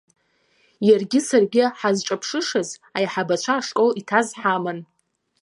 Иаргьы 0.87 1.19
саргьы 1.27 1.63
ҳазҿыԥшышаз 1.79 2.69
аиҳабацәа 2.97 3.53
ашкол 3.57 3.89
иҭаз 3.99 4.27
ҳаман. 4.39 4.79